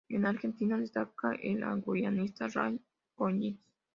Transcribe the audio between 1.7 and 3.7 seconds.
guionista Ray Collins.